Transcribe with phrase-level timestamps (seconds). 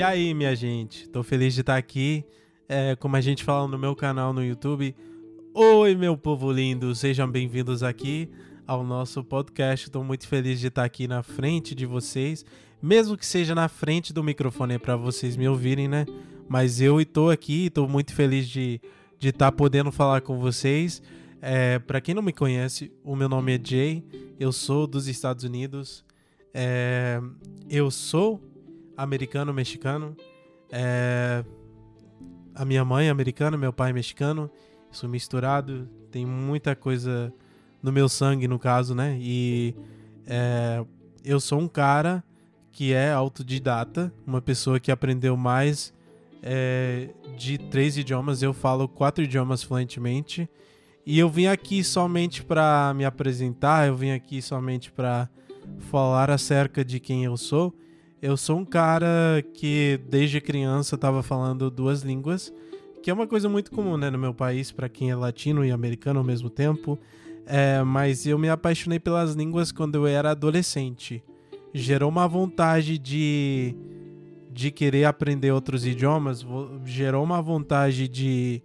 [0.00, 1.06] E aí, minha gente?
[1.10, 2.24] Tô feliz de estar aqui.
[2.66, 4.96] É, como a gente fala no meu canal no YouTube.
[5.52, 8.30] Oi, meu povo lindo, sejam bem-vindos aqui
[8.66, 9.88] ao nosso podcast.
[9.88, 12.46] Estou muito feliz de estar aqui na frente de vocês,
[12.80, 16.06] mesmo que seja na frente do microfone para vocês me ouvirem, né?
[16.48, 18.80] Mas eu estou aqui, estou muito feliz de
[19.18, 21.02] de estar podendo falar com vocês.
[21.42, 24.02] É, para quem não me conhece, o meu nome é Jay,
[24.38, 26.02] eu sou dos Estados Unidos,
[26.54, 27.20] é,
[27.68, 28.40] eu sou
[29.02, 30.16] americano-mexicano,
[30.70, 31.44] é,
[32.54, 34.50] a minha mãe é americana, meu pai é mexicano,
[34.90, 37.32] sou misturado, tem muita coisa
[37.82, 39.16] no meu sangue, no caso, né?
[39.20, 39.74] E
[40.26, 40.84] é,
[41.24, 42.22] eu sou um cara
[42.72, 45.92] que é autodidata, uma pessoa que aprendeu mais
[46.42, 50.48] é, de três idiomas, eu falo quatro idiomas fluentemente.
[51.04, 55.28] E eu vim aqui somente para me apresentar, eu vim aqui somente para
[55.78, 57.74] falar acerca de quem eu sou.
[58.22, 62.52] Eu sou um cara que desde criança estava falando duas línguas,
[63.02, 65.70] que é uma coisa muito comum né, no meu país para quem é latino e
[65.70, 66.98] americano ao mesmo tempo.
[67.46, 71.22] É, mas eu me apaixonei pelas línguas quando eu era adolescente.
[71.72, 73.74] Gerou uma vontade de,
[74.52, 76.44] de querer aprender outros idiomas,
[76.84, 78.62] gerou uma vontade de,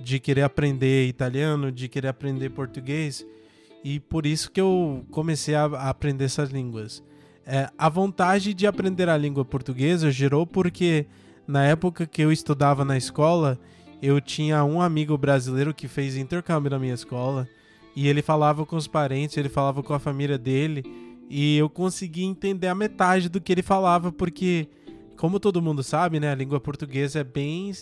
[0.00, 3.26] de querer aprender italiano, de querer aprender português.
[3.82, 7.02] E por isso que eu comecei a aprender essas línguas.
[7.44, 11.06] É, a vontade de aprender a língua portuguesa gerou porque
[11.46, 13.58] na época que eu estudava na escola,
[14.00, 17.48] eu tinha um amigo brasileiro que fez intercâmbio na minha escola
[17.94, 20.84] e ele falava com os parentes, ele falava com a família dele
[21.28, 24.68] e eu consegui entender a metade do que ele falava porque
[25.16, 27.72] como todo mundo sabe, né, a língua portuguesa é bem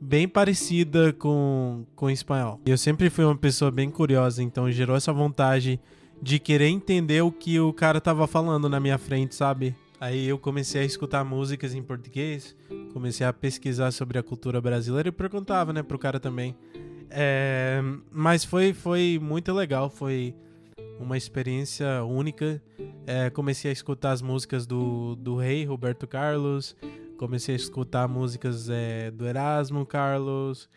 [0.00, 2.60] bem parecida com com o espanhol.
[2.66, 5.78] Eu sempre fui uma pessoa bem curiosa, então gerou essa vontade
[6.22, 9.74] de querer entender o que o cara tava falando na minha frente, sabe?
[10.00, 12.56] Aí eu comecei a escutar músicas em português,
[12.92, 16.54] comecei a pesquisar sobre a cultura brasileira e perguntava, né, pro cara também.
[17.10, 20.34] É, mas foi, foi muito legal, foi
[20.98, 22.62] uma experiência única.
[23.04, 26.76] É, comecei a escutar as músicas do, do rei Roberto Carlos,
[27.22, 30.68] comecei a escutar músicas é, do Erasmo Carlos,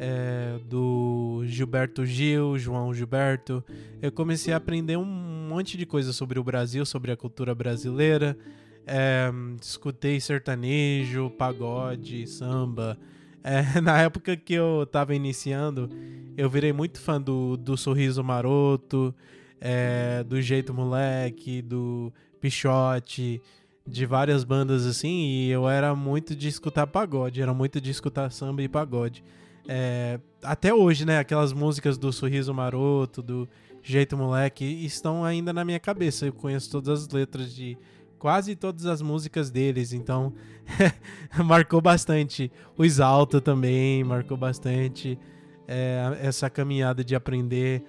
[0.00, 3.62] é, do Gilberto Gil, João Gilberto.
[4.02, 8.36] Eu comecei a aprender um monte de coisa sobre o Brasil, sobre a cultura brasileira.
[8.84, 9.30] É,
[9.60, 12.98] escutei sertanejo, pagode, samba.
[13.44, 15.88] É, na época que eu tava iniciando,
[16.36, 19.14] eu virei muito fã do, do Sorriso Maroto,
[19.60, 23.40] é, do Jeito Moleque, do Pichote
[23.86, 28.30] de várias bandas assim, e eu era muito de escutar pagode, era muito de escutar
[28.30, 29.24] samba e pagode.
[29.68, 31.18] É, até hoje, né?
[31.18, 33.48] Aquelas músicas do Sorriso Maroto, do
[33.82, 36.26] Jeito Moleque, estão ainda na minha cabeça.
[36.26, 37.76] Eu conheço todas as letras de
[38.18, 40.32] quase todas as músicas deles, então
[41.44, 42.50] marcou bastante.
[42.76, 45.18] O Exalta também marcou bastante
[45.66, 47.82] é, essa caminhada de aprender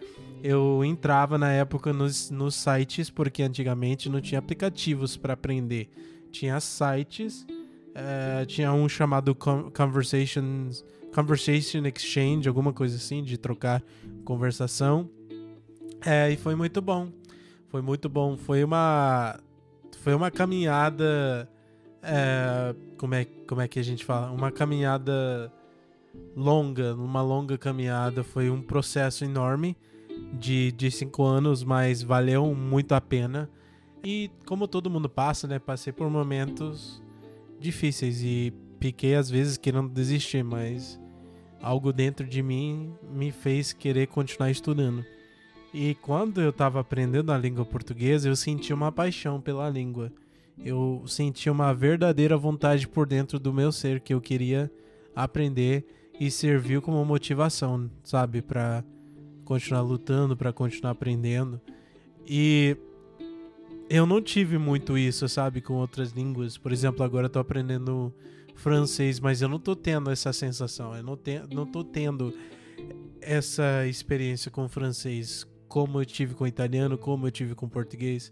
[0.44, 5.90] eu entrava na época nos, nos sites, porque antigamente não tinha aplicativos para aprender.
[6.34, 10.84] Tinha sites, uh, tinha um chamado Conversations,
[11.16, 13.82] Conversation Exchange, alguma coisa assim, de trocar
[14.26, 15.09] conversação.
[16.06, 17.08] É, e foi muito bom.
[17.70, 18.36] Foi muito bom.
[18.36, 19.40] Foi uma,
[20.02, 21.50] foi uma caminhada.
[22.02, 24.30] É, como, é, como é que a gente fala?
[24.30, 25.50] Uma caminhada
[26.36, 28.26] longa, uma longa caminhada.
[28.26, 29.78] Foi um processo enorme
[30.34, 33.50] de, de cinco anos, mas valeu muito a pena.
[34.03, 35.59] E como todo mundo passa, né?
[35.59, 37.01] Passei por momentos
[37.59, 41.00] difíceis e piquei às vezes querendo desistir, mas
[41.62, 45.06] algo dentro de mim me fez querer continuar estudando.
[45.73, 50.12] E quando eu estava aprendendo a língua portuguesa, eu senti uma paixão pela língua.
[50.63, 54.69] Eu senti uma verdadeira vontade por dentro do meu ser que eu queria
[55.16, 55.85] aprender
[56.19, 58.84] e serviu como motivação, sabe, para
[59.44, 61.59] continuar lutando, para continuar aprendendo.
[62.26, 62.78] E
[63.90, 66.58] eu não tive muito isso, sabe, com outras línguas.
[66.58, 68.14] Por exemplo, agora eu tô aprendendo
[68.56, 70.96] francês, mas eu não tô tendo essa sensação.
[70.96, 72.34] Eu não, te, não tô tendo
[73.22, 78.32] essa experiência com francês como eu tive com italiano, como eu tive com português.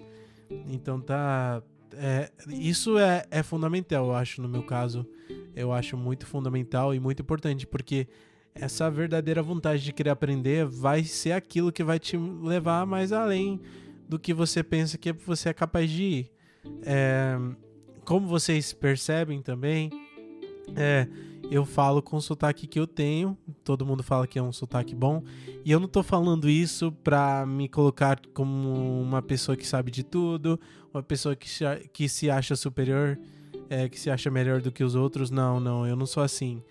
[0.68, 1.62] Então tá.
[1.94, 5.06] É, isso é, é fundamental, eu acho, no meu caso.
[5.56, 8.08] Eu acho muito fundamental e muito importante, porque
[8.54, 13.60] essa verdadeira vontade de querer aprender vai ser aquilo que vai te levar mais além
[14.08, 16.32] do que você pensa que você é capaz de ir.
[16.84, 17.38] É,
[18.06, 19.90] como vocês percebem também,
[20.76, 21.08] é,
[21.50, 24.94] eu falo com o sotaque que eu tenho, todo mundo fala que é um sotaque
[24.94, 25.24] bom,
[25.64, 30.04] e eu não tô falando isso pra me colocar como uma pessoa que sabe de
[30.04, 30.60] tudo,
[30.94, 31.48] uma pessoa que,
[31.94, 33.18] que se acha superior.
[33.72, 35.32] é, que se acha melhor do que os outros.
[35.32, 36.62] Não, não, eu não sou assim.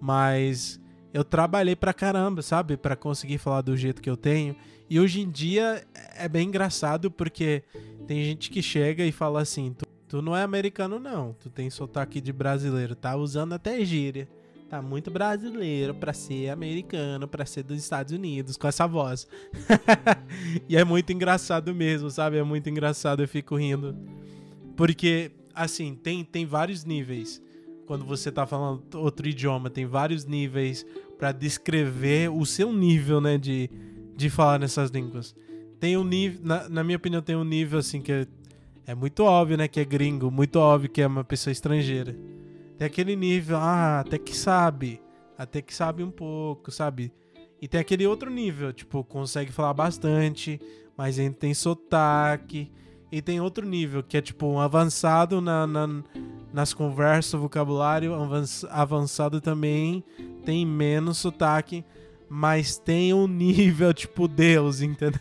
[0.00, 0.80] Mas
[1.18, 2.76] eu trabalhei pra caramba, sabe?
[2.76, 4.54] para conseguir falar do jeito que eu tenho.
[4.88, 5.84] E hoje em dia
[6.16, 7.64] é bem engraçado porque
[8.06, 11.32] tem gente que chega e fala assim: tu, tu não é americano, não.
[11.32, 14.28] Tu tem sotaque de brasileiro, tá usando até gíria.
[14.70, 19.26] Tá muito brasileiro para ser americano, para ser dos Estados Unidos, com essa voz.
[20.68, 22.36] e é muito engraçado mesmo, sabe?
[22.36, 23.96] É muito engraçado, eu fico rindo.
[24.76, 27.42] Porque, assim, tem, tem vários níveis.
[27.88, 30.84] Quando você tá falando outro idioma, tem vários níveis
[31.18, 33.68] para descrever o seu nível, né, de,
[34.16, 35.34] de falar nessas línguas.
[35.80, 38.26] Tem um nível, na, na minha opinião, tem um nível, assim, que é,
[38.86, 42.16] é muito óbvio, né, que é gringo, muito óbvio que é uma pessoa estrangeira.
[42.78, 45.00] Tem aquele nível, ah, até que sabe.
[45.36, 47.12] Até que sabe um pouco, sabe?
[47.60, 50.60] E tem aquele outro nível, tipo, consegue falar bastante,
[50.96, 52.70] mas ainda tem sotaque.
[53.10, 55.86] E tem outro nível, que é tipo um avançado na, na
[56.52, 58.12] nas conversas, vocabulário,
[58.70, 60.02] avançado também,
[60.44, 61.84] tem menos sotaque,
[62.28, 65.20] mas tem um nível tipo Deus, entendeu?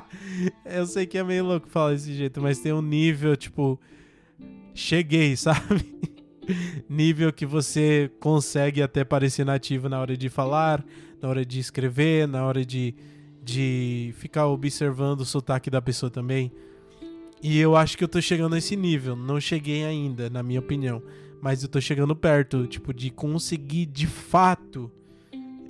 [0.64, 3.80] Eu sei que é meio louco falar desse jeito, mas tem um nível tipo.
[4.74, 5.84] Cheguei, sabe?
[6.88, 10.84] nível que você consegue até parecer nativo na hora de falar,
[11.20, 12.94] na hora de escrever, na hora de,
[13.42, 16.50] de ficar observando o sotaque da pessoa também.
[17.42, 19.16] E eu acho que eu tô chegando nesse nível.
[19.16, 21.02] Não cheguei ainda, na minha opinião.
[21.42, 24.90] Mas eu tô chegando perto, tipo, de conseguir de fato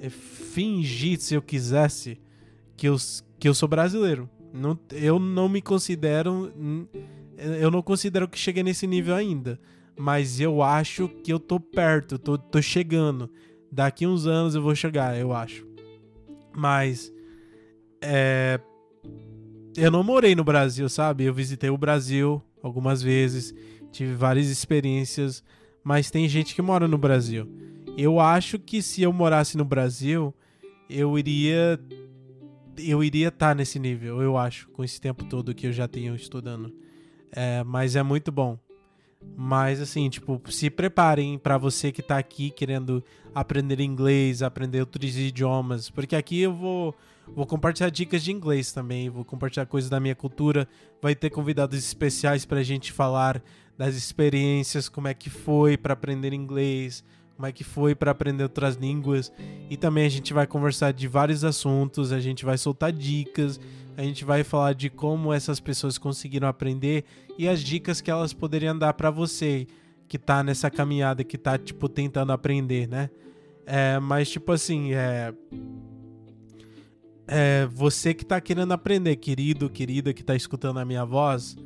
[0.00, 2.20] é, fingir, se eu quisesse,
[2.76, 2.96] que eu,
[3.40, 4.30] que eu sou brasileiro.
[4.52, 6.52] Não, eu não me considero.
[7.38, 9.58] Eu não considero que cheguei nesse nível ainda
[9.96, 13.30] mas eu acho que eu tô perto, tô, tô chegando.
[13.70, 15.66] Daqui uns anos eu vou chegar, eu acho.
[16.54, 17.12] Mas
[18.00, 18.60] é,
[19.76, 21.24] eu não morei no Brasil, sabe?
[21.24, 23.54] Eu visitei o Brasil algumas vezes,
[23.90, 25.42] tive várias experiências,
[25.82, 27.48] mas tem gente que mora no Brasil.
[27.96, 30.34] Eu acho que se eu morasse no Brasil,
[30.88, 31.78] eu iria
[32.78, 35.86] eu iria estar tá nesse nível, eu acho, com esse tempo todo que eu já
[35.86, 36.72] tenho estudando.
[37.30, 38.58] É, mas é muito bom.
[39.36, 43.04] Mas assim, tipo, se preparem para você que tá aqui querendo
[43.34, 46.94] aprender inglês, aprender outros idiomas, porque aqui eu vou
[47.34, 50.68] vou compartilhar dicas de inglês também, vou compartilhar coisas da minha cultura,
[51.00, 53.40] vai ter convidados especiais pra gente falar
[53.76, 57.04] das experiências, como é que foi para aprender inglês,
[57.36, 59.32] como é que foi para aprender outras línguas,
[59.68, 63.58] e também a gente vai conversar de vários assuntos, a gente vai soltar dicas,
[63.96, 67.04] a gente vai falar de como essas pessoas conseguiram aprender
[67.38, 69.66] e as dicas que elas poderiam dar para você
[70.08, 73.08] que tá nessa caminhada, que tá, tipo, tentando aprender, né?
[73.64, 75.32] É, mas, tipo assim, é.
[77.26, 81.56] É, você que tá querendo aprender, querido, querida, que tá escutando a minha voz,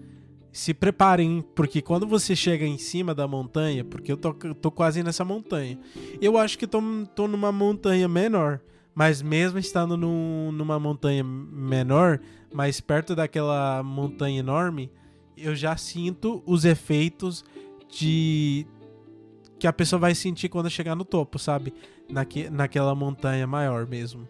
[0.57, 5.03] se preparem, porque quando você chega em cima da montanha, porque eu tô, tô quase
[5.03, 5.79] nessa montanha,
[6.19, 6.81] eu acho que tô,
[7.15, 8.61] tô numa montanha menor.
[8.95, 12.19] Mas mesmo estando num, numa montanha menor,
[12.55, 14.91] mais perto daquela montanha enorme,
[15.37, 17.45] eu já sinto os efeitos
[17.91, 18.67] de
[19.59, 21.75] que a pessoa vai sentir quando chegar no topo, sabe?
[22.09, 24.27] Naque, naquela montanha maior mesmo,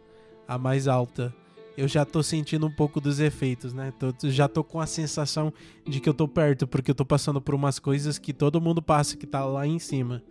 [0.49, 1.33] a mais alta.
[1.77, 3.93] Eu já tô sentindo um pouco dos efeitos, né?
[3.99, 5.53] Tô, já tô com a sensação
[5.87, 8.81] de que eu tô perto, porque eu tô passando por umas coisas que todo mundo
[8.81, 10.23] passa que tá lá em cima.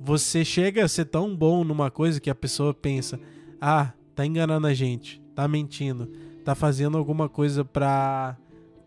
[0.00, 3.20] Você chega a ser tão bom numa coisa que a pessoa pensa:
[3.60, 6.06] ah, tá enganando a gente, tá mentindo,
[6.44, 8.38] tá fazendo alguma coisa pra,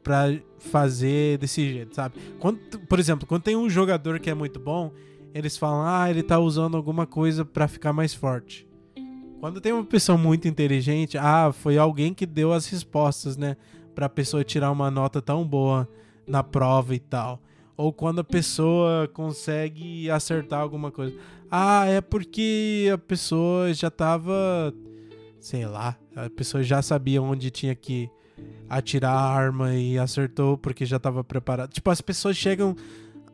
[0.03, 2.15] pra fazer desse jeito, sabe?
[2.39, 2.57] Quando,
[2.89, 4.91] por exemplo, quando tem um jogador que é muito bom,
[5.31, 8.67] eles falam, ah, ele tá usando alguma coisa para ficar mais forte.
[9.43, 13.57] Quando tem uma pessoa muito inteligente, ah, foi alguém que deu as respostas, né?
[13.93, 15.85] Pra pessoa tirar uma nota tão boa
[16.25, 17.41] na prova e tal.
[17.75, 21.13] Ou quando a pessoa consegue acertar alguma coisa.
[21.51, 24.73] Ah, é porque a pessoa já tava.
[25.41, 25.97] Sei lá.
[26.15, 28.09] A pessoa já sabia onde tinha que
[28.69, 31.73] atirar a arma e acertou porque já tava preparado.
[31.73, 32.77] Tipo, as pessoas chegam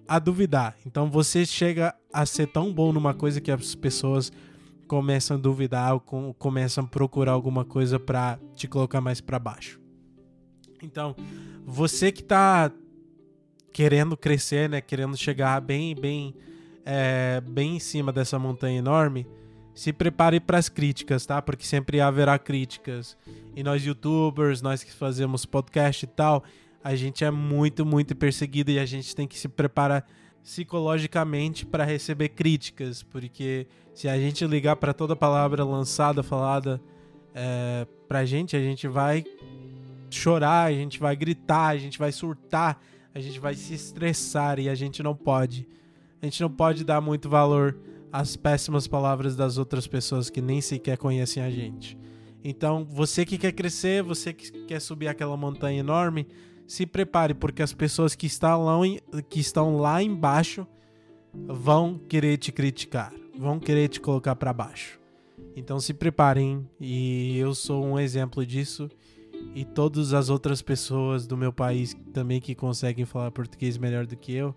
[0.08, 0.75] a duvidar.
[0.88, 4.32] Então você chega a ser tão bom numa coisa que as pessoas
[4.89, 9.79] começam a duvidar ou começam a procurar alguma coisa para te colocar mais para baixo.
[10.81, 11.15] Então,
[11.63, 12.72] você que tá
[13.72, 16.34] querendo crescer, né, querendo chegar bem, bem
[16.84, 19.27] é, bem em cima dessa montanha enorme,
[19.75, 21.39] se prepare para as críticas, tá?
[21.39, 23.15] Porque sempre haverá críticas.
[23.55, 26.43] E nós youtubers, nós que fazemos podcast e tal,
[26.84, 30.03] a gente é muito, muito perseguido e a gente tem que se preparar
[30.43, 36.81] psicologicamente para receber críticas, porque se a gente ligar para toda palavra lançada, falada
[37.36, 39.24] é, pra gente, a gente vai
[40.10, 42.81] chorar, a gente vai gritar, a gente vai surtar,
[43.13, 45.67] a a gente vai se estressar e a gente não pode.
[46.22, 47.77] A gente não pode dar muito valor
[48.12, 51.98] às péssimas palavras das outras pessoas que nem sequer conhecem a gente.
[52.43, 56.27] Então, você que quer crescer, você que quer subir aquela montanha enorme,
[56.69, 58.77] se prepare, porque as pessoas que estão lá,
[59.27, 60.67] que estão lá embaixo
[61.33, 64.99] vão querer te criticar, vão querer te colocar para baixo.
[65.55, 68.88] Então se preparem e eu sou um exemplo disso
[69.55, 74.15] e todas as outras pessoas do meu país também que conseguem falar português melhor do
[74.15, 74.53] que eu,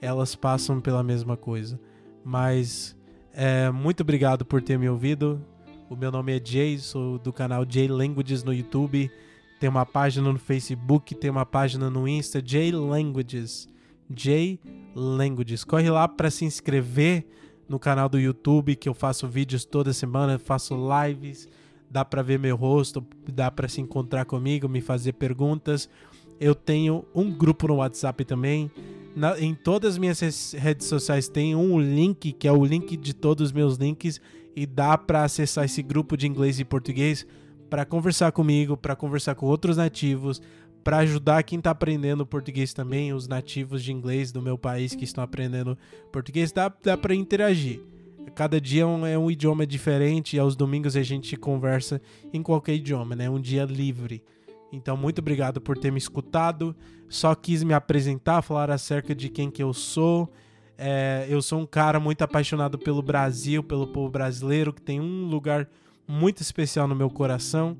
[0.00, 1.78] elas passam pela mesma coisa.
[2.24, 2.96] Mas
[3.30, 5.44] é, muito obrigado por ter me ouvido.
[5.90, 9.10] O meu nome é Jay, sou do canal Jay Languages no YouTube.
[9.62, 13.68] Tem uma página no Facebook, tem uma página no Insta, Jay Languages.
[14.10, 14.58] J
[14.92, 15.62] Languages.
[15.62, 17.24] Corre lá para se inscrever
[17.68, 21.46] no canal do YouTube, que eu faço vídeos toda semana, faço lives,
[21.88, 25.88] dá para ver meu rosto, dá para se encontrar comigo, me fazer perguntas.
[26.40, 28.68] Eu tenho um grupo no WhatsApp também.
[29.14, 33.14] Na, em todas as minhas redes sociais tem um link, que é o link de
[33.14, 34.20] todos os meus links,
[34.56, 37.24] e dá para acessar esse grupo de inglês e português
[37.72, 40.42] para conversar comigo, para conversar com outros nativos,
[40.84, 45.04] para ajudar quem está aprendendo português também, os nativos de inglês do meu país que
[45.04, 45.78] estão aprendendo
[46.12, 47.80] português, dá, dá para interagir.
[48.34, 51.98] Cada dia é um, é um, idioma diferente e aos domingos a gente conversa
[52.30, 53.30] em qualquer idioma, né?
[53.30, 54.22] Um dia livre.
[54.70, 56.76] Então, muito obrigado por ter me escutado.
[57.08, 60.30] Só quis me apresentar, falar acerca de quem que eu sou.
[60.76, 65.24] É, eu sou um cara muito apaixonado pelo Brasil, pelo povo brasileiro, que tem um
[65.24, 65.66] lugar
[66.06, 67.76] muito especial no meu coração.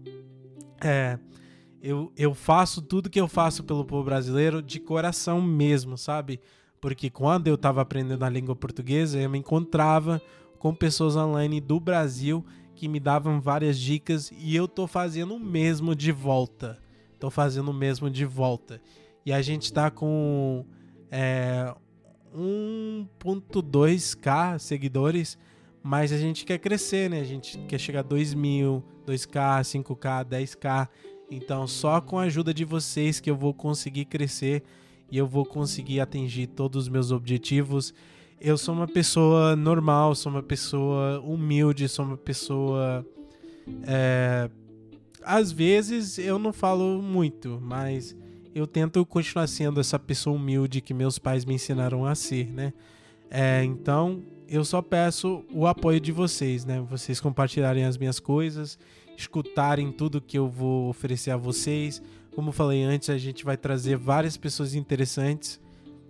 [0.80, 1.18] É,
[1.82, 6.40] eu, eu faço tudo que eu faço pelo povo brasileiro de coração mesmo, sabe?
[6.80, 10.20] Porque quando eu estava aprendendo a língua portuguesa, eu me encontrava
[10.58, 15.40] com pessoas online do Brasil que me davam várias dicas e eu tô fazendo o
[15.40, 16.78] mesmo de volta.
[17.18, 18.80] Tô fazendo o mesmo de volta.
[19.24, 20.66] E a gente tá com
[21.10, 21.72] é,
[22.36, 25.38] 1.2k seguidores,
[25.82, 27.20] mas a gente quer crescer, né?
[27.20, 30.88] A gente quer chegar a 2 mil, 2k, 5k, 10k.
[31.30, 34.62] Então, só com a ajuda de vocês que eu vou conseguir crescer
[35.10, 37.92] e eu vou conseguir atingir todos os meus objetivos.
[38.40, 43.04] Eu sou uma pessoa normal, sou uma pessoa humilde, sou uma pessoa.
[43.84, 44.50] É...
[45.24, 48.16] Às vezes eu não falo muito, mas
[48.54, 52.72] eu tento continuar sendo essa pessoa humilde que meus pais me ensinaram a ser, né?
[53.34, 56.84] É, então eu só peço o apoio de vocês, né?
[56.90, 58.78] Vocês compartilharem as minhas coisas
[59.16, 62.02] escutarem tudo que eu vou oferecer a vocês.
[62.34, 65.58] Como falei antes, a gente vai trazer várias pessoas interessantes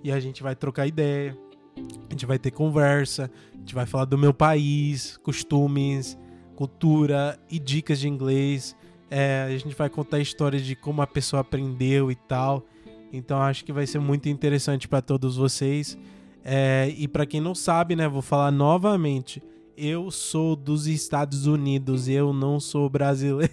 [0.02, 1.37] e a gente vai trocar ideia.
[1.76, 6.19] A gente vai ter conversa, a gente vai falar do meu país, costumes,
[6.57, 8.76] cultura e dicas de inglês.
[9.09, 12.67] É, a gente vai contar histórias de como a pessoa aprendeu e tal.
[13.12, 15.97] Então acho que vai ser muito interessante para todos vocês.
[16.45, 19.43] É, e para quem não sabe, né, vou falar novamente
[19.77, 23.53] eu sou dos Estados Unidos, eu não sou brasileiro.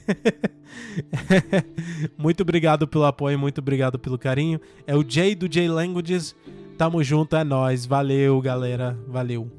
[2.18, 4.60] muito obrigado pelo apoio, muito obrigado pelo carinho.
[4.86, 6.36] É o Jay do J Languages.
[6.78, 7.86] Tamo junto, é nós.
[7.86, 8.98] Valeu, galera.
[9.08, 9.50] Valeu.